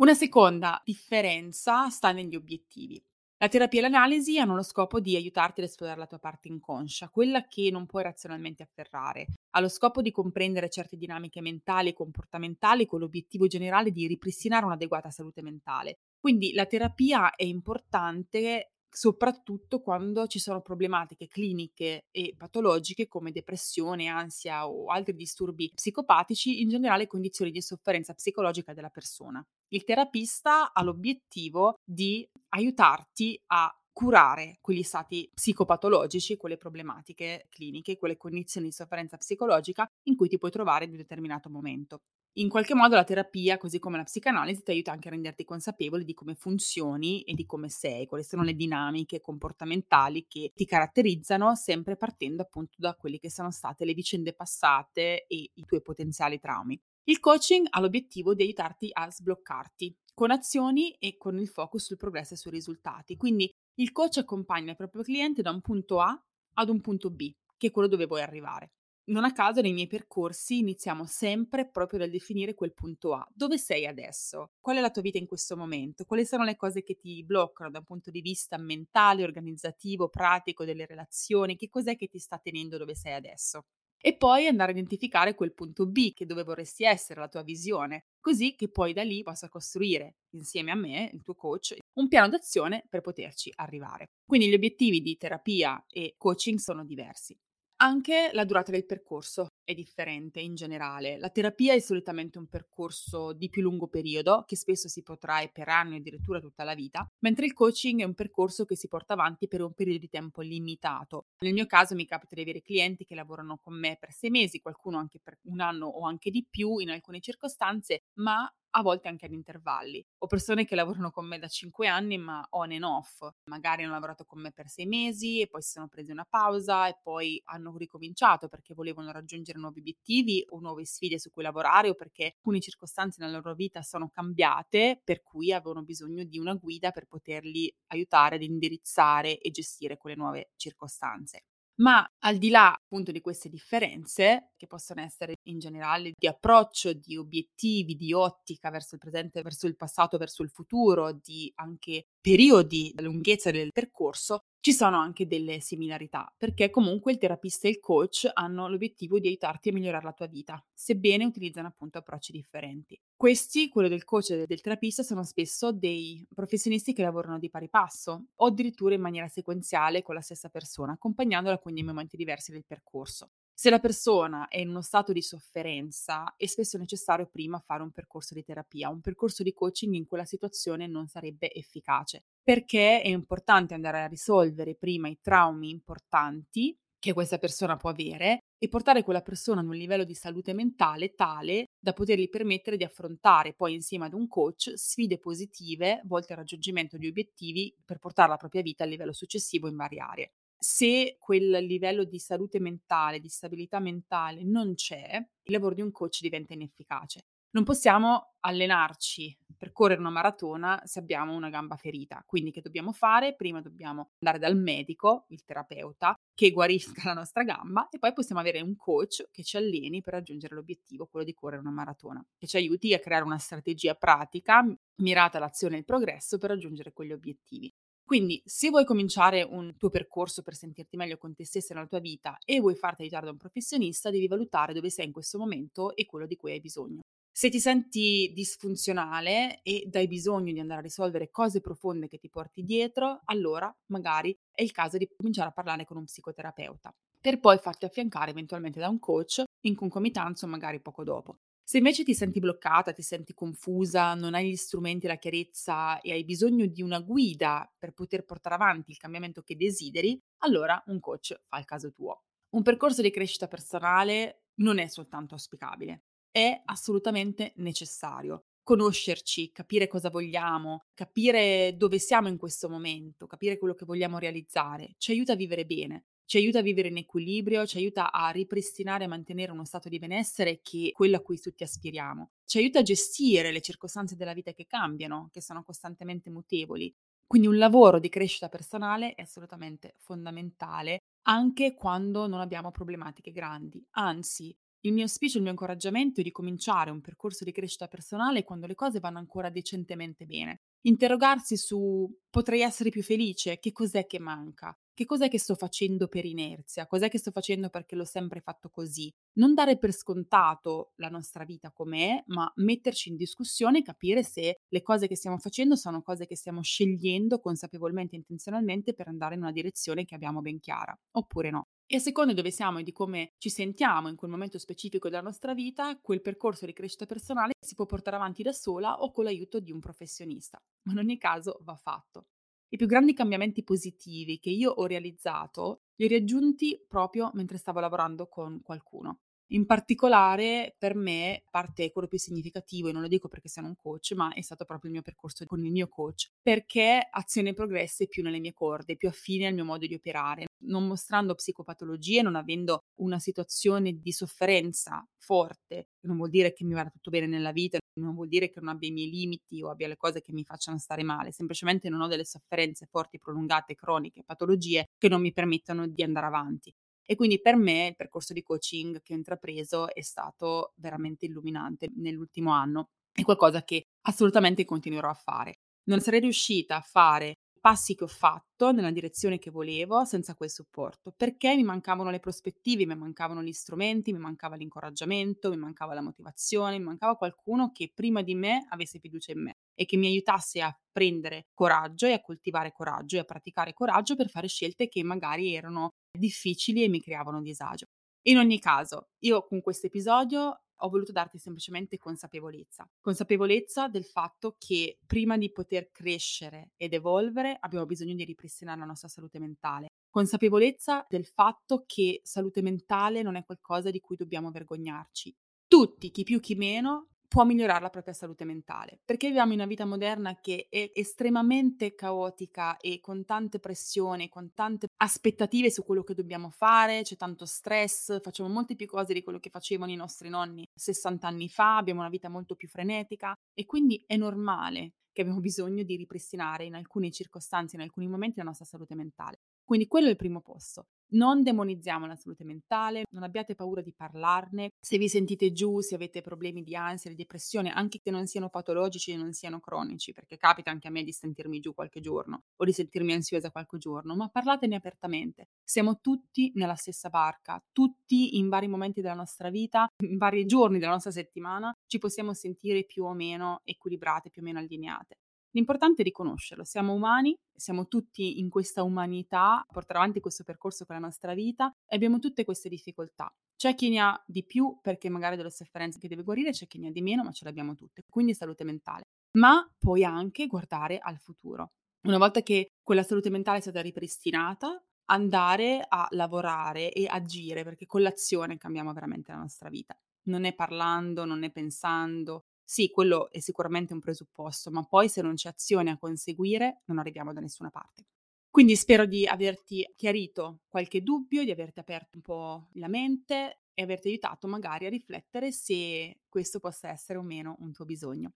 Una 0.00 0.14
seconda 0.14 0.82
differenza 0.84 1.88
sta 1.88 2.12
negli 2.12 2.34
obiettivi. 2.36 3.02
La 3.42 3.48
terapia 3.48 3.80
e 3.80 3.82
l'analisi 3.82 4.38
hanno 4.38 4.54
lo 4.54 4.62
scopo 4.62 5.00
di 5.00 5.16
aiutarti 5.16 5.60
ad 5.60 5.66
esplorare 5.66 5.98
la 5.98 6.06
tua 6.06 6.20
parte 6.20 6.46
inconscia, 6.46 7.08
quella 7.08 7.48
che 7.48 7.70
non 7.72 7.86
puoi 7.86 8.04
razionalmente 8.04 8.62
afferrare. 8.62 9.26
Ha 9.50 9.60
lo 9.60 9.68
scopo 9.68 10.00
di 10.00 10.12
comprendere 10.12 10.68
certe 10.68 10.96
dinamiche 10.96 11.40
mentali 11.40 11.88
e 11.88 11.92
comportamentali 11.92 12.86
con 12.86 13.00
l'obiettivo 13.00 13.48
generale 13.48 13.90
di 13.90 14.06
ripristinare 14.06 14.64
un'adeguata 14.64 15.10
salute 15.10 15.42
mentale. 15.42 15.98
Quindi 16.20 16.52
la 16.52 16.66
terapia 16.66 17.34
è 17.34 17.42
importante 17.42 18.74
soprattutto 18.94 19.80
quando 19.80 20.26
ci 20.26 20.38
sono 20.38 20.60
problematiche 20.60 21.26
cliniche 21.26 22.04
e 22.10 22.34
patologiche 22.36 23.08
come 23.08 23.32
depressione, 23.32 24.08
ansia 24.08 24.68
o 24.68 24.86
altri 24.86 25.14
disturbi 25.14 25.70
psicopatici, 25.74 26.60
in 26.60 26.68
generale 26.68 27.06
condizioni 27.06 27.50
di 27.50 27.62
sofferenza 27.62 28.12
psicologica 28.12 28.74
della 28.74 28.90
persona. 28.90 29.44
Il 29.68 29.84
terapista 29.84 30.72
ha 30.72 30.82
l'obiettivo 30.82 31.76
di 31.82 32.28
aiutarti 32.50 33.40
a 33.46 33.74
curare 33.92 34.58
quegli 34.60 34.82
stati 34.82 35.30
psicopatologici, 35.32 36.36
quelle 36.36 36.56
problematiche 36.56 37.46
cliniche, 37.50 37.98
quelle 37.98 38.16
condizioni 38.16 38.66
di 38.68 38.72
sofferenza 38.72 39.16
psicologica 39.16 39.86
in 40.04 40.16
cui 40.16 40.28
ti 40.28 40.38
puoi 40.38 40.50
trovare 40.50 40.84
in 40.84 40.92
un 40.92 40.96
determinato 40.96 41.50
momento. 41.50 42.02
In 42.36 42.48
qualche 42.48 42.74
modo 42.74 42.94
la 42.94 43.04
terapia, 43.04 43.58
così 43.58 43.78
come 43.78 43.98
la 43.98 44.04
psicanalisi, 44.04 44.62
ti 44.62 44.70
aiuta 44.70 44.90
anche 44.90 45.08
a 45.08 45.10
renderti 45.10 45.44
consapevole 45.44 46.02
di 46.02 46.14
come 46.14 46.34
funzioni 46.34 47.20
e 47.24 47.34
di 47.34 47.44
come 47.44 47.68
sei, 47.68 48.06
quali 48.06 48.24
sono 48.24 48.42
le 48.42 48.54
dinamiche 48.54 49.20
comportamentali 49.20 50.24
che 50.26 50.50
ti 50.54 50.64
caratterizzano, 50.64 51.54
sempre 51.54 51.96
partendo 51.96 52.40
appunto 52.40 52.76
da 52.78 52.94
quelle 52.94 53.18
che 53.18 53.30
sono 53.30 53.50
state 53.50 53.84
le 53.84 53.92
vicende 53.92 54.32
passate 54.32 55.26
e 55.26 55.50
i 55.52 55.64
tuoi 55.66 55.82
potenziali 55.82 56.38
traumi. 56.38 56.80
Il 57.04 57.20
coaching 57.20 57.66
ha 57.68 57.80
l'obiettivo 57.80 58.32
di 58.32 58.44
aiutarti 58.44 58.88
a 58.90 59.10
sbloccarti 59.10 59.94
con 60.14 60.30
azioni 60.30 60.92
e 60.98 61.16
con 61.16 61.38
il 61.38 61.48
focus 61.48 61.86
sul 61.86 61.96
progresso 61.96 62.34
e 62.34 62.36
sui 62.36 62.50
risultati. 62.50 63.16
Quindi 63.16 63.50
il 63.76 63.92
coach 63.92 64.18
accompagna 64.18 64.70
il 64.70 64.76
proprio 64.76 65.02
cliente 65.02 65.42
da 65.42 65.50
un 65.50 65.60
punto 65.60 66.00
A 66.00 66.20
ad 66.54 66.68
un 66.68 66.80
punto 66.80 67.10
B, 67.10 67.32
che 67.56 67.68
è 67.68 67.70
quello 67.70 67.88
dove 67.88 68.06
vuoi 68.06 68.22
arrivare. 68.22 68.72
Non 69.04 69.24
a 69.24 69.32
caso 69.32 69.60
nei 69.60 69.72
miei 69.72 69.88
percorsi 69.88 70.58
iniziamo 70.58 71.06
sempre 71.06 71.68
proprio 71.68 71.98
dal 71.98 72.10
definire 72.10 72.54
quel 72.54 72.72
punto 72.72 73.14
A. 73.14 73.26
Dove 73.34 73.58
sei 73.58 73.84
adesso? 73.86 74.52
Qual 74.60 74.76
è 74.76 74.80
la 74.80 74.90
tua 74.90 75.02
vita 75.02 75.18
in 75.18 75.26
questo 75.26 75.56
momento? 75.56 76.04
Quali 76.04 76.24
sono 76.24 76.44
le 76.44 76.54
cose 76.54 76.82
che 76.82 76.94
ti 76.96 77.24
bloccano 77.24 77.70
da 77.70 77.78
un 77.78 77.84
punto 77.84 78.10
di 78.12 78.20
vista 78.20 78.56
mentale, 78.58 79.24
organizzativo, 79.24 80.08
pratico, 80.08 80.64
delle 80.64 80.86
relazioni? 80.86 81.56
Che 81.56 81.68
cos'è 81.68 81.96
che 81.96 82.06
ti 82.06 82.18
sta 82.20 82.38
tenendo 82.38 82.78
dove 82.78 82.94
sei 82.94 83.14
adesso? 83.14 83.64
E 84.04 84.16
poi 84.16 84.48
andare 84.48 84.72
a 84.72 84.74
identificare 84.74 85.36
quel 85.36 85.54
punto 85.54 85.86
B, 85.86 86.12
che 86.12 86.26
dove 86.26 86.42
vorresti 86.42 86.82
essere, 86.82 87.20
la 87.20 87.28
tua 87.28 87.42
visione, 87.42 88.06
così 88.20 88.56
che 88.56 88.68
poi 88.68 88.92
da 88.92 89.04
lì 89.04 89.22
possa 89.22 89.48
costruire 89.48 90.16
insieme 90.30 90.72
a 90.72 90.74
me, 90.74 91.08
il 91.12 91.22
tuo 91.22 91.36
coach, 91.36 91.76
un 91.98 92.08
piano 92.08 92.28
d'azione 92.28 92.84
per 92.88 93.00
poterci 93.00 93.52
arrivare. 93.54 94.06
Quindi 94.26 94.48
gli 94.48 94.54
obiettivi 94.54 95.00
di 95.00 95.16
terapia 95.16 95.84
e 95.88 96.14
coaching 96.18 96.58
sono 96.58 96.84
diversi. 96.84 97.38
Anche 97.76 98.30
la 98.32 98.44
durata 98.44 98.72
del 98.72 98.86
percorso 98.86 99.46
è 99.72 99.74
differente 99.74 100.40
in 100.40 100.54
generale. 100.54 101.18
La 101.18 101.30
terapia 101.30 101.74
è 101.74 101.80
solitamente 101.80 102.38
un 102.38 102.46
percorso 102.46 103.32
di 103.32 103.48
più 103.48 103.62
lungo 103.62 103.88
periodo, 103.88 104.44
che 104.46 104.56
spesso 104.56 104.88
si 104.88 105.02
protrae 105.02 105.50
per 105.50 105.68
anni 105.68 105.94
o 105.94 105.98
addirittura 105.98 106.40
tutta 106.40 106.64
la 106.64 106.74
vita, 106.74 107.06
mentre 107.20 107.46
il 107.46 107.52
coaching 107.52 108.00
è 108.00 108.04
un 108.04 108.14
percorso 108.14 108.64
che 108.64 108.76
si 108.76 108.88
porta 108.88 109.14
avanti 109.14 109.48
per 109.48 109.62
un 109.62 109.72
periodo 109.72 109.98
di 109.98 110.08
tempo 110.08 110.40
limitato. 110.40 111.26
Nel 111.40 111.52
mio 111.52 111.66
caso 111.66 111.94
mi 111.94 112.06
capita 112.06 112.34
di 112.34 112.42
avere 112.42 112.62
clienti 112.62 113.04
che 113.04 113.14
lavorano 113.14 113.58
con 113.58 113.78
me 113.78 113.96
per 113.98 114.12
sei 114.12 114.30
mesi, 114.30 114.60
qualcuno 114.60 114.98
anche 114.98 115.18
per 115.22 115.38
un 115.44 115.60
anno 115.60 115.86
o 115.86 116.06
anche 116.06 116.30
di 116.30 116.46
più 116.48 116.78
in 116.78 116.90
alcune 116.90 117.20
circostanze, 117.20 118.02
ma 118.14 118.50
a 118.74 118.82
volte 118.82 119.08
anche 119.08 119.26
ad 119.26 119.32
intervalli. 119.32 120.04
Ho 120.18 120.26
persone 120.26 120.64
che 120.64 120.74
lavorano 120.74 121.10
con 121.10 121.26
me 121.26 121.38
da 121.38 121.48
5 121.48 121.88
anni, 121.88 122.16
ma 122.18 122.46
on 122.50 122.72
and 122.72 122.84
off. 122.84 123.28
Magari 123.44 123.82
hanno 123.82 123.92
lavorato 123.92 124.24
con 124.24 124.40
me 124.40 124.52
per 124.52 124.68
6 124.68 124.86
mesi 124.86 125.40
e 125.40 125.48
poi 125.48 125.62
si 125.62 125.72
sono 125.72 125.88
presi 125.88 126.10
una 126.10 126.24
pausa 126.24 126.88
e 126.88 126.98
poi 127.02 127.40
hanno 127.46 127.76
ricominciato 127.76 128.48
perché 128.48 128.74
volevano 128.74 129.12
raggiungere 129.12 129.58
nuovi 129.62 129.80
obiettivi 129.80 130.44
o 130.50 130.60
nuove 130.60 130.84
sfide 130.84 131.18
su 131.18 131.30
cui 131.30 131.42
lavorare 131.42 131.88
o 131.88 131.94
perché 131.94 132.34
alcune 132.36 132.60
circostanze 132.60 133.22
nella 133.22 133.38
loro 133.38 133.54
vita 133.54 133.82
sono 133.82 134.08
cambiate, 134.10 135.00
per 135.02 135.22
cui 135.22 135.52
avevano 135.52 135.82
bisogno 135.82 136.24
di 136.24 136.38
una 136.38 136.54
guida 136.54 136.90
per 136.90 137.06
poterli 137.06 137.74
aiutare 137.88 138.36
ad 138.36 138.42
indirizzare 138.42 139.38
e 139.38 139.50
gestire 139.50 139.96
quelle 139.96 140.16
nuove 140.16 140.50
circostanze. 140.56 141.44
Ma 141.76 142.06
al 142.20 142.36
di 142.38 142.50
là 142.50 142.72
appunto 142.72 143.12
di 143.12 143.20
queste 143.20 143.48
differenze, 143.48 144.52
che 144.56 144.66
possono 144.66 145.00
essere 145.00 145.36
in 145.44 145.58
generale 145.58 146.12
di 146.16 146.26
approccio, 146.26 146.92
di 146.92 147.16
obiettivi, 147.16 147.96
di 147.96 148.12
ottica 148.12 148.70
verso 148.70 148.94
il 148.94 149.00
presente, 149.00 149.42
verso 149.42 149.66
il 149.66 149.76
passato, 149.76 150.18
verso 150.18 150.42
il 150.42 150.50
futuro, 150.50 151.12
di 151.12 151.50
anche 151.56 152.06
periodi, 152.20 152.92
lunghezza 152.98 153.50
del 153.50 153.72
percorso, 153.72 154.44
ci 154.62 154.72
sono 154.72 154.96
anche 154.96 155.26
delle 155.26 155.58
similarità, 155.58 156.32
perché 156.38 156.70
comunque 156.70 157.10
il 157.10 157.18
terapista 157.18 157.66
e 157.66 157.72
il 157.72 157.80
coach 157.80 158.30
hanno 158.32 158.68
l'obiettivo 158.68 159.18
di 159.18 159.26
aiutarti 159.26 159.70
a 159.70 159.72
migliorare 159.72 160.04
la 160.04 160.12
tua 160.12 160.28
vita, 160.28 160.64
sebbene 160.72 161.24
utilizzano 161.24 161.66
appunto 161.66 161.98
approcci 161.98 162.30
differenti. 162.30 162.96
Questi, 163.16 163.68
quello 163.68 163.88
del 163.88 164.04
coach 164.04 164.30
e 164.30 164.46
del 164.46 164.60
terapista, 164.60 165.02
sono 165.02 165.24
spesso 165.24 165.72
dei 165.72 166.24
professionisti 166.32 166.92
che 166.92 167.02
lavorano 167.02 167.40
di 167.40 167.50
pari 167.50 167.68
passo 167.68 168.26
o 168.36 168.46
addirittura 168.46 168.94
in 168.94 169.00
maniera 169.00 169.26
sequenziale 169.26 170.02
con 170.02 170.14
la 170.14 170.20
stessa 170.20 170.48
persona, 170.48 170.92
accompagnandola 170.92 171.58
quindi 171.58 171.80
in 171.80 171.86
momenti 171.86 172.16
diversi 172.16 172.52
del 172.52 172.64
percorso. 172.64 173.30
Se 173.54 173.70
la 173.70 173.78
persona 173.78 174.48
è 174.48 174.58
in 174.58 174.70
uno 174.70 174.82
stato 174.82 175.12
di 175.12 175.22
sofferenza, 175.22 176.34
è 176.36 176.46
spesso 176.46 176.78
necessario 176.78 177.28
prima 177.30 177.60
fare 177.60 177.82
un 177.82 177.92
percorso 177.92 178.34
di 178.34 178.42
terapia, 178.42 178.88
un 178.88 179.00
percorso 179.00 179.42
di 179.42 179.52
coaching 179.52 179.94
in 179.94 180.06
quella 180.06 180.24
situazione 180.24 180.86
non 180.86 181.06
sarebbe 181.06 181.52
efficace, 181.52 182.24
perché 182.42 183.00
è 183.00 183.08
importante 183.08 183.74
andare 183.74 184.02
a 184.02 184.08
risolvere 184.08 184.74
prima 184.74 185.08
i 185.08 185.18
traumi 185.20 185.70
importanti 185.70 186.76
che 186.98 187.12
questa 187.12 187.38
persona 187.38 187.76
può 187.76 187.90
avere 187.90 188.38
e 188.56 188.68
portare 188.68 189.02
quella 189.02 189.22
persona 189.22 189.60
ad 189.60 189.66
un 189.66 189.74
livello 189.74 190.04
di 190.04 190.14
salute 190.14 190.52
mentale 190.54 191.14
tale 191.14 191.66
da 191.76 191.92
potergli 191.92 192.28
permettere 192.28 192.76
di 192.76 192.84
affrontare 192.84 193.54
poi 193.54 193.74
insieme 193.74 194.04
ad 194.06 194.12
un 194.12 194.28
coach 194.28 194.72
sfide 194.76 195.18
positive 195.18 196.00
volte 196.04 196.32
al 196.32 196.38
raggiungimento 196.38 196.96
di 196.96 197.08
obiettivi 197.08 197.76
per 197.84 197.98
portare 197.98 198.28
la 198.28 198.36
propria 198.36 198.62
vita 198.62 198.84
al 198.84 198.90
livello 198.90 199.12
successivo 199.12 199.66
in 199.66 199.74
varie 199.74 200.00
aree 200.00 200.32
se 200.62 201.16
quel 201.18 201.64
livello 201.64 202.04
di 202.04 202.20
salute 202.20 202.60
mentale, 202.60 203.18
di 203.18 203.28
stabilità 203.28 203.80
mentale 203.80 204.44
non 204.44 204.74
c'è, 204.74 205.16
il 205.16 205.52
lavoro 205.52 205.74
di 205.74 205.80
un 205.80 205.90
coach 205.90 206.20
diventa 206.20 206.52
inefficace. 206.52 207.24
Non 207.50 207.64
possiamo 207.64 208.34
allenarci 208.40 209.36
per 209.58 209.72
correre 209.72 209.98
una 209.98 210.10
maratona 210.10 210.80
se 210.84 211.00
abbiamo 211.00 211.34
una 211.34 211.50
gamba 211.50 211.74
ferita. 211.74 212.22
Quindi 212.24 212.52
che 212.52 212.60
dobbiamo 212.60 212.92
fare? 212.92 213.34
Prima 213.34 213.60
dobbiamo 213.60 214.10
andare 214.20 214.38
dal 214.38 214.56
medico, 214.56 215.26
il 215.30 215.42
terapeuta, 215.44 216.14
che 216.32 216.52
guarisca 216.52 217.02
la 217.10 217.14
nostra 217.14 217.42
gamba 217.42 217.88
e 217.88 217.98
poi 217.98 218.12
possiamo 218.12 218.40
avere 218.40 218.60
un 218.60 218.76
coach 218.76 219.28
che 219.32 219.42
ci 219.42 219.56
alleni 219.56 220.00
per 220.00 220.14
raggiungere 220.14 220.54
l'obiettivo, 220.54 221.06
quello 221.06 221.26
di 221.26 221.34
correre 221.34 221.60
una 221.60 221.72
maratona, 221.72 222.24
che 222.38 222.46
ci 222.46 222.56
aiuti 222.56 222.94
a 222.94 223.00
creare 223.00 223.24
una 223.24 223.38
strategia 223.38 223.96
pratica 223.96 224.64
mirata 225.02 225.38
all'azione 225.38 225.74
e 225.74 225.78
al 225.78 225.84
progresso 225.84 226.38
per 226.38 226.50
raggiungere 226.50 226.92
quegli 226.92 227.12
obiettivi. 227.12 227.72
Quindi, 228.12 228.42
se 228.44 228.68
vuoi 228.68 228.84
cominciare 228.84 229.40
un 229.40 229.74
tuo 229.78 229.88
percorso 229.88 230.42
per 230.42 230.54
sentirti 230.54 230.98
meglio 230.98 231.16
con 231.16 231.34
te 231.34 231.46
stessa 231.46 231.72
nella 231.72 231.86
tua 231.86 231.98
vita 231.98 232.36
e 232.44 232.60
vuoi 232.60 232.74
farti 232.74 233.00
aiutare 233.00 233.24
da 233.24 233.30
un 233.30 233.38
professionista, 233.38 234.10
devi 234.10 234.28
valutare 234.28 234.74
dove 234.74 234.90
sei 234.90 235.06
in 235.06 235.12
questo 235.12 235.38
momento 235.38 235.96
e 235.96 236.04
quello 236.04 236.26
di 236.26 236.36
cui 236.36 236.52
hai 236.52 236.60
bisogno. 236.60 237.00
Se 237.32 237.48
ti 237.48 237.58
senti 237.58 238.30
disfunzionale 238.34 239.62
e 239.62 239.84
dai 239.86 240.08
bisogno 240.08 240.52
di 240.52 240.60
andare 240.60 240.80
a 240.80 240.82
risolvere 240.82 241.30
cose 241.30 241.62
profonde 241.62 242.06
che 242.06 242.18
ti 242.18 242.28
porti 242.28 242.64
dietro, 242.64 243.22
allora 243.24 243.74
magari 243.86 244.38
è 244.52 244.60
il 244.60 244.72
caso 244.72 244.98
di 244.98 245.08
cominciare 245.16 245.48
a 245.48 245.52
parlare 245.52 245.86
con 245.86 245.96
un 245.96 246.04
psicoterapeuta, 246.04 246.94
per 247.18 247.40
poi 247.40 247.56
farti 247.56 247.86
affiancare 247.86 248.32
eventualmente 248.32 248.78
da 248.78 248.90
un 248.90 248.98
coach 248.98 249.42
in 249.62 249.74
concomitanza 249.74 250.44
o 250.44 250.50
magari 250.50 250.82
poco 250.82 251.02
dopo. 251.02 251.38
Se 251.72 251.78
invece 251.78 252.04
ti 252.04 252.12
senti 252.12 252.38
bloccata, 252.38 252.92
ti 252.92 253.00
senti 253.00 253.32
confusa, 253.32 254.12
non 254.12 254.34
hai 254.34 254.50
gli 254.50 254.56
strumenti, 254.56 255.06
la 255.06 255.16
chiarezza 255.16 256.02
e 256.02 256.12
hai 256.12 256.22
bisogno 256.22 256.66
di 256.66 256.82
una 256.82 257.00
guida 257.00 257.66
per 257.78 257.92
poter 257.94 258.26
portare 258.26 258.56
avanti 258.56 258.90
il 258.90 258.98
cambiamento 258.98 259.40
che 259.40 259.56
desideri, 259.56 260.20
allora 260.40 260.82
un 260.88 261.00
coach 261.00 261.34
fa 261.46 261.58
il 261.58 261.64
caso 261.64 261.90
tuo. 261.90 262.24
Un 262.50 262.62
percorso 262.62 263.00
di 263.00 263.10
crescita 263.10 263.48
personale 263.48 264.48
non 264.56 264.76
è 264.76 264.86
soltanto 264.86 265.32
auspicabile, 265.32 266.02
è 266.30 266.60
assolutamente 266.66 267.54
necessario. 267.56 268.48
Conoscerci, 268.62 269.50
capire 269.50 269.86
cosa 269.86 270.10
vogliamo, 270.10 270.84
capire 270.92 271.74
dove 271.78 271.98
siamo 271.98 272.28
in 272.28 272.36
questo 272.36 272.68
momento, 272.68 273.26
capire 273.26 273.56
quello 273.56 273.72
che 273.72 273.86
vogliamo 273.86 274.18
realizzare, 274.18 274.96
ci 274.98 275.12
aiuta 275.12 275.32
a 275.32 275.36
vivere 275.36 275.64
bene 275.64 276.04
ci 276.32 276.38
aiuta 276.38 276.60
a 276.60 276.62
vivere 276.62 276.88
in 276.88 276.96
equilibrio, 276.96 277.66
ci 277.66 277.76
aiuta 277.76 278.10
a 278.10 278.30
ripristinare 278.30 279.04
e 279.04 279.06
mantenere 279.06 279.52
uno 279.52 279.66
stato 279.66 279.90
di 279.90 279.98
benessere 279.98 280.60
che 280.62 280.88
è 280.88 280.92
quello 280.92 281.18
a 281.18 281.20
cui 281.20 281.38
tutti 281.38 281.62
aspiriamo. 281.62 282.30
Ci 282.46 282.56
aiuta 282.56 282.78
a 282.78 282.82
gestire 282.82 283.52
le 283.52 283.60
circostanze 283.60 284.16
della 284.16 284.32
vita 284.32 284.54
che 284.54 284.64
cambiano, 284.64 285.28
che 285.30 285.42
sono 285.42 285.62
costantemente 285.62 286.30
mutevoli. 286.30 286.90
Quindi 287.26 287.48
un 287.48 287.58
lavoro 287.58 287.98
di 287.98 288.08
crescita 288.08 288.48
personale 288.48 289.12
è 289.14 289.20
assolutamente 289.20 289.96
fondamentale 289.98 291.00
anche 291.24 291.74
quando 291.74 292.26
non 292.26 292.40
abbiamo 292.40 292.70
problematiche 292.70 293.30
grandi. 293.30 293.84
Anzi, 293.90 294.56
il 294.84 294.94
mio 294.94 295.02
auspicio, 295.02 295.36
il 295.36 295.42
mio 295.42 295.52
incoraggiamento 295.52 296.20
è 296.20 296.24
di 296.24 296.30
cominciare 296.30 296.90
un 296.90 297.02
percorso 297.02 297.44
di 297.44 297.52
crescita 297.52 297.88
personale 297.88 298.42
quando 298.42 298.66
le 298.66 298.74
cose 298.74 299.00
vanno 299.00 299.18
ancora 299.18 299.50
decentemente 299.50 300.24
bene. 300.24 300.62
Interrogarsi 300.86 301.58
su 301.58 302.10
potrei 302.30 302.62
essere 302.62 302.88
più 302.88 303.02
felice, 303.02 303.58
che 303.58 303.70
cos'è 303.70 304.06
che 304.06 304.18
manca? 304.18 304.74
Che 304.94 305.06
cos'è 305.06 305.28
che 305.28 305.38
sto 305.38 305.54
facendo 305.54 306.06
per 306.06 306.26
inerzia? 306.26 306.86
Cos'è 306.86 307.08
che 307.08 307.16
sto 307.18 307.30
facendo 307.30 307.70
perché 307.70 307.96
l'ho 307.96 308.04
sempre 308.04 308.40
fatto 308.40 308.68
così? 308.68 309.10
Non 309.38 309.54
dare 309.54 309.78
per 309.78 309.90
scontato 309.92 310.92
la 310.96 311.08
nostra 311.08 311.44
vita 311.44 311.72
com'è, 311.72 312.22
ma 312.26 312.50
metterci 312.56 313.08
in 313.08 313.16
discussione 313.16 313.78
e 313.78 313.82
capire 313.82 314.22
se 314.22 314.60
le 314.68 314.82
cose 314.82 315.08
che 315.08 315.16
stiamo 315.16 315.38
facendo 315.38 315.76
sono 315.76 316.02
cose 316.02 316.26
che 316.26 316.36
stiamo 316.36 316.60
scegliendo 316.62 317.38
consapevolmente 317.40 318.14
e 318.14 318.18
intenzionalmente 318.18 318.92
per 318.92 319.08
andare 319.08 319.34
in 319.34 319.40
una 319.40 319.50
direzione 319.52 320.04
che 320.04 320.14
abbiamo 320.14 320.42
ben 320.42 320.60
chiara, 320.60 320.94
oppure 321.12 321.48
no. 321.50 321.68
E 321.86 321.96
a 321.96 321.98
seconda 321.98 322.32
di 322.32 322.36
dove 322.36 322.50
siamo 322.50 322.78
e 322.78 322.82
di 322.82 322.92
come 322.92 323.32
ci 323.38 323.48
sentiamo 323.48 324.08
in 324.08 324.16
quel 324.16 324.30
momento 324.30 324.58
specifico 324.58 325.08
della 325.08 325.22
nostra 325.22 325.54
vita, 325.54 325.98
quel 326.00 326.20
percorso 326.20 326.66
di 326.66 326.72
crescita 326.74 327.06
personale 327.06 327.52
si 327.58 327.74
può 327.74 327.86
portare 327.86 328.16
avanti 328.16 328.42
da 328.42 328.52
sola 328.52 329.00
o 329.00 329.10
con 329.10 329.24
l'aiuto 329.24 329.58
di 329.58 329.72
un 329.72 329.80
professionista, 329.80 330.62
ma 330.82 330.92
in 330.92 330.98
ogni 330.98 331.16
caso 331.16 331.58
va 331.62 331.76
fatto. 331.76 332.26
I 332.72 332.78
più 332.78 332.86
grandi 332.86 333.12
cambiamenti 333.12 333.62
positivi 333.62 334.38
che 334.38 334.48
io 334.48 334.70
ho 334.70 334.86
realizzato 334.86 335.82
li 335.96 336.06
ho 336.06 336.08
raggiunti 336.08 336.82
proprio 336.88 337.30
mentre 337.34 337.58
stavo 337.58 337.80
lavorando 337.80 338.28
con 338.28 338.62
qualcuno. 338.62 339.18
In 339.48 339.66
particolare 339.66 340.74
per 340.78 340.94
me 340.94 341.42
parte 341.50 341.92
quello 341.92 342.08
più 342.08 342.18
significativo, 342.18 342.88
e 342.88 342.92
non 342.92 343.02
lo 343.02 343.08
dico 343.08 343.28
perché 343.28 343.50
sono 343.50 343.66
un 343.66 343.76
coach, 343.76 344.12
ma 344.12 344.32
è 344.32 344.40
stato 344.40 344.64
proprio 344.64 344.88
il 344.88 344.96
mio 344.96 345.02
percorso 345.02 345.44
con 345.44 345.62
il 345.62 345.70
mio 345.70 345.86
coach, 345.86 346.30
perché 346.40 347.06
Azione 347.10 347.50
e 347.50 347.52
Progresso 347.52 348.04
è 348.04 348.08
più 348.08 348.22
nelle 348.22 348.40
mie 348.40 348.54
corde, 348.54 348.96
più 348.96 349.08
affine 349.08 349.48
al 349.48 349.52
mio 349.52 349.66
modo 349.66 349.86
di 349.86 349.92
operare, 349.92 350.46
non 350.64 350.86
mostrando 350.86 351.34
psicopatologie, 351.34 352.22
non 352.22 352.36
avendo 352.36 352.84
una 353.00 353.18
situazione 353.18 354.00
di 354.00 354.12
sofferenza 354.12 355.06
forte, 355.18 355.88
non 356.06 356.16
vuol 356.16 356.30
dire 356.30 356.54
che 356.54 356.64
mi 356.64 356.72
vada 356.72 356.88
tutto 356.88 357.10
bene 357.10 357.26
nella 357.26 357.52
vita, 357.52 357.76
non 357.94 358.14
vuol 358.14 358.28
dire 358.28 358.50
che 358.50 358.60
non 358.60 358.68
abbia 358.70 358.88
i 358.88 358.92
miei 358.92 359.10
limiti 359.10 359.62
o 359.62 359.70
abbia 359.70 359.88
le 359.88 359.96
cose 359.96 360.20
che 360.20 360.32
mi 360.32 360.44
facciano 360.44 360.78
stare 360.78 361.02
male, 361.02 361.32
semplicemente 361.32 361.88
non 361.88 362.00
ho 362.00 362.06
delle 362.08 362.24
sofferenze 362.24 362.86
forti, 362.86 363.18
prolungate, 363.18 363.74
croniche, 363.74 364.22
patologie 364.24 364.90
che 364.98 365.08
non 365.08 365.20
mi 365.20 365.32
permettono 365.32 365.86
di 365.86 366.02
andare 366.02 366.26
avanti. 366.26 366.74
E 367.04 367.14
quindi 367.16 367.40
per 367.40 367.56
me 367.56 367.88
il 367.88 367.96
percorso 367.96 368.32
di 368.32 368.42
coaching 368.42 369.02
che 369.02 369.12
ho 369.12 369.16
intrapreso 369.16 369.92
è 369.92 370.02
stato 370.02 370.72
veramente 370.76 371.26
illuminante 371.26 371.90
nell'ultimo 371.96 372.52
anno. 372.52 372.90
È 373.12 373.22
qualcosa 373.22 373.62
che 373.64 373.88
assolutamente 374.02 374.64
continuerò 374.64 375.08
a 375.10 375.14
fare. 375.14 375.58
Non 375.84 376.00
sarei 376.00 376.20
riuscita 376.20 376.76
a 376.76 376.80
fare 376.80 377.40
passi 377.62 377.94
che 377.94 378.02
ho 378.02 378.08
fatto 378.08 378.72
nella 378.72 378.90
direzione 378.90 379.38
che 379.38 379.52
volevo 379.52 380.04
senza 380.04 380.34
quel 380.34 380.50
supporto, 380.50 381.14
perché 381.16 381.54
mi 381.54 381.62
mancavano 381.62 382.10
le 382.10 382.18
prospettive, 382.18 382.84
mi 382.84 382.96
mancavano 382.96 383.40
gli 383.40 383.52
strumenti, 383.52 384.12
mi 384.12 384.18
mancava 384.18 384.56
l'incoraggiamento, 384.56 385.48
mi 385.48 385.56
mancava 385.56 385.94
la 385.94 386.02
motivazione, 386.02 386.78
mi 386.78 386.84
mancava 386.84 387.14
qualcuno 387.14 387.70
che 387.70 387.92
prima 387.94 388.22
di 388.22 388.34
me 388.34 388.66
avesse 388.68 388.98
fiducia 388.98 389.30
in 389.30 389.42
me 389.44 389.58
e 389.74 389.84
che 389.84 389.96
mi 389.96 390.08
aiutasse 390.08 390.60
a 390.60 390.76
prendere 390.90 391.46
coraggio 391.54 392.06
e 392.06 392.14
a 392.14 392.20
coltivare 392.20 392.72
coraggio 392.72 393.16
e 393.16 393.20
a 393.20 393.24
praticare 393.24 393.72
coraggio 393.72 394.16
per 394.16 394.28
fare 394.28 394.48
scelte 394.48 394.88
che 394.88 395.04
magari 395.04 395.54
erano 395.54 395.90
difficili 396.10 396.82
e 396.82 396.88
mi 396.88 397.00
creavano 397.00 397.40
disagio. 397.40 397.86
In 398.26 398.38
ogni 398.38 398.58
caso, 398.58 399.10
io 399.20 399.46
con 399.46 399.60
questo 399.60 399.86
episodio 399.86 400.64
ho 400.84 400.88
voluto 400.88 401.12
darti 401.12 401.38
semplicemente 401.38 401.98
consapevolezza. 401.98 402.88
Consapevolezza 403.00 403.88
del 403.88 404.04
fatto 404.04 404.56
che 404.58 404.98
prima 405.06 405.36
di 405.36 405.50
poter 405.50 405.90
crescere 405.90 406.72
ed 406.76 406.92
evolvere 406.92 407.56
abbiamo 407.60 407.86
bisogno 407.86 408.14
di 408.14 408.24
ripristinare 408.24 408.80
la 408.80 408.86
nostra 408.86 409.08
salute 409.08 409.38
mentale. 409.38 409.88
Consapevolezza 410.10 411.06
del 411.08 411.24
fatto 411.24 411.84
che 411.86 412.20
salute 412.24 412.62
mentale 412.62 413.22
non 413.22 413.36
è 413.36 413.44
qualcosa 413.44 413.90
di 413.90 414.00
cui 414.00 414.16
dobbiamo 414.16 414.50
vergognarci. 414.50 415.34
Tutti, 415.66 416.10
chi 416.10 416.22
più 416.22 416.38
chi 416.40 416.54
meno, 416.54 417.08
può 417.32 417.44
migliorare 417.44 417.80
la 417.80 417.88
propria 417.88 418.12
salute 418.12 418.44
mentale, 418.44 419.00
perché 419.06 419.28
viviamo 419.28 419.52
in 419.52 419.60
una 419.60 419.66
vita 419.66 419.86
moderna 419.86 420.38
che 420.38 420.66
è 420.68 420.90
estremamente 420.92 421.94
caotica 421.94 422.76
e 422.76 423.00
con 423.00 423.24
tante 423.24 423.58
pressioni, 423.58 424.28
con 424.28 424.52
tante 424.52 424.88
aspettative 424.98 425.70
su 425.70 425.82
quello 425.82 426.02
che 426.02 426.12
dobbiamo 426.12 426.50
fare, 426.50 427.00
c'è 427.00 427.16
tanto 427.16 427.46
stress, 427.46 428.20
facciamo 428.20 428.50
molte 428.50 428.76
più 428.76 428.84
cose 428.84 429.14
di 429.14 429.22
quello 429.22 429.38
che 429.38 429.48
facevano 429.48 429.90
i 429.90 429.96
nostri 429.96 430.28
nonni 430.28 430.68
60 430.74 431.26
anni 431.26 431.48
fa, 431.48 431.78
abbiamo 431.78 432.00
una 432.00 432.10
vita 432.10 432.28
molto 432.28 432.54
più 432.54 432.68
frenetica 432.68 433.34
e 433.54 433.64
quindi 433.64 434.04
è 434.06 434.18
normale 434.18 434.92
che 435.10 435.22
abbiamo 435.22 435.40
bisogno 435.40 435.84
di 435.84 435.96
ripristinare 435.96 436.66
in 436.66 436.74
alcune 436.74 437.10
circostanze, 437.10 437.76
in 437.76 437.82
alcuni 437.82 438.08
momenti 438.08 438.40
la 438.40 438.44
nostra 438.44 438.66
salute 438.66 438.94
mentale. 438.94 439.40
Quindi 439.64 439.86
quello 439.86 440.08
è 440.08 440.10
il 440.10 440.16
primo 440.16 440.42
posto. 440.42 440.88
Non 441.14 441.42
demonizziamo 441.42 442.06
la 442.06 442.16
salute 442.16 442.42
mentale, 442.42 443.04
non 443.10 443.22
abbiate 443.22 443.54
paura 443.54 443.82
di 443.82 443.92
parlarne. 443.92 444.70
Se 444.80 444.96
vi 444.96 445.10
sentite 445.10 445.52
giù, 445.52 445.80
se 445.80 445.94
avete 445.94 446.22
problemi 446.22 446.62
di 446.62 446.74
ansia, 446.74 447.10
di 447.10 447.16
depressione, 447.16 447.70
anche 447.70 448.00
che 448.00 448.10
non 448.10 448.26
siano 448.26 448.48
patologici 448.48 449.12
e 449.12 449.16
non 449.16 449.32
siano 449.34 449.60
cronici, 449.60 450.12
perché 450.14 450.38
capita 450.38 450.70
anche 450.70 450.88
a 450.88 450.90
me 450.90 451.02
di 451.02 451.12
sentirmi 451.12 451.60
giù 451.60 451.74
qualche 451.74 452.00
giorno 452.00 452.44
o 452.56 452.64
di 452.64 452.72
sentirmi 452.72 453.12
ansiosa 453.12 453.50
qualche 453.50 453.76
giorno, 453.76 454.16
ma 454.16 454.28
parlatene 454.28 454.74
apertamente. 454.74 455.48
Siamo 455.62 456.00
tutti 456.00 456.50
nella 456.54 456.76
stessa 456.76 457.10
barca, 457.10 457.62
tutti 457.72 458.38
in 458.38 458.48
vari 458.48 458.68
momenti 458.68 459.02
della 459.02 459.14
nostra 459.14 459.50
vita, 459.50 459.86
in 460.04 460.16
vari 460.16 460.46
giorni 460.46 460.78
della 460.78 460.92
nostra 460.92 461.10
settimana, 461.10 461.74
ci 461.86 461.98
possiamo 461.98 462.32
sentire 462.32 462.84
più 462.84 463.04
o 463.04 463.12
meno 463.12 463.60
equilibrate, 463.64 464.30
più 464.30 464.40
o 464.40 464.44
meno 464.44 464.60
allineate. 464.60 465.16
L'importante 465.54 466.00
è 466.00 466.04
riconoscerlo, 466.04 466.64
siamo 466.64 466.94
umani, 466.94 467.36
siamo 467.54 467.86
tutti 467.86 468.40
in 468.40 468.48
questa 468.48 468.82
umanità 468.82 469.60
a 469.60 469.66
portare 469.70 469.98
avanti 469.98 470.20
questo 470.20 470.44
percorso 470.44 470.86
con 470.86 470.94
la 470.94 471.02
nostra 471.02 471.34
vita 471.34 471.70
e 471.86 471.94
abbiamo 471.94 472.18
tutte 472.18 472.44
queste 472.44 472.70
difficoltà. 472.70 473.30
C'è 473.54 473.74
chi 473.74 473.90
ne 473.90 474.00
ha 474.00 474.24
di 474.26 474.44
più 474.44 474.78
perché 474.80 475.10
magari 475.10 475.34
ha 475.34 475.36
delle 475.36 475.50
sofferenze 475.50 475.98
che 475.98 476.08
deve 476.08 476.22
guarire, 476.22 476.50
c'è 476.52 476.66
chi 476.66 476.78
ne 476.78 476.88
ha 476.88 476.90
di 476.90 477.02
meno, 477.02 477.22
ma 477.22 477.32
ce 477.32 477.44
le 477.44 477.50
abbiamo 477.50 477.74
tutte, 477.74 478.02
quindi 478.08 478.34
salute 478.34 478.64
mentale. 478.64 479.02
Ma 479.32 479.70
puoi 479.78 480.04
anche 480.04 480.46
guardare 480.46 480.98
al 480.98 481.18
futuro. 481.18 481.72
Una 482.06 482.18
volta 482.18 482.40
che 482.40 482.72
quella 482.82 483.02
salute 483.02 483.30
mentale 483.30 483.58
è 483.58 483.60
stata 483.60 483.80
ripristinata, 483.80 484.82
andare 485.10 485.84
a 485.86 486.08
lavorare 486.10 486.92
e 486.92 487.06
agire, 487.06 487.62
perché 487.62 487.86
con 487.86 488.02
l'azione 488.02 488.56
cambiamo 488.56 488.92
veramente 488.92 489.32
la 489.32 489.38
nostra 489.38 489.68
vita. 489.68 489.96
Non 490.24 490.44
è 490.44 490.54
parlando, 490.54 491.24
non 491.24 491.44
è 491.44 491.50
pensando, 491.50 492.46
sì, 492.64 492.90
quello 492.90 493.30
è 493.30 493.40
sicuramente 493.40 493.92
un 493.92 494.00
presupposto, 494.00 494.70
ma 494.70 494.82
poi 494.84 495.08
se 495.08 495.22
non 495.22 495.34
c'è 495.34 495.48
azione 495.48 495.90
a 495.90 495.98
conseguire 495.98 496.82
non 496.86 496.98
arriviamo 496.98 497.32
da 497.32 497.40
nessuna 497.40 497.70
parte. 497.70 498.06
Quindi 498.50 498.76
spero 498.76 499.06
di 499.06 499.26
averti 499.26 499.90
chiarito 499.96 500.60
qualche 500.68 501.02
dubbio, 501.02 501.42
di 501.42 501.50
averti 501.50 501.80
aperto 501.80 502.16
un 502.16 502.22
po' 502.22 502.68
la 502.74 502.88
mente 502.88 503.62
e 503.72 503.82
averti 503.82 504.08
aiutato 504.08 504.46
magari 504.46 504.84
a 504.84 504.90
riflettere 504.90 505.52
se 505.52 506.20
questo 506.28 506.60
possa 506.60 506.90
essere 506.90 507.18
o 507.18 507.22
meno 507.22 507.56
un 507.60 507.72
tuo 507.72 507.86
bisogno. 507.86 508.32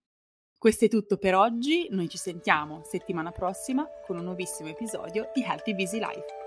Questo 0.57 0.87
è 0.87 0.89
tutto 0.89 1.19
per 1.19 1.35
oggi, 1.35 1.89
noi 1.91 2.09
ci 2.09 2.17
sentiamo 2.17 2.83
settimana 2.85 3.31
prossima 3.31 3.87
con 4.07 4.17
un 4.17 4.25
nuovissimo 4.25 4.71
episodio 4.71 5.31
di 5.35 5.43
Healthy 5.43 5.75
Busy 5.75 5.99
Life. 5.99 6.46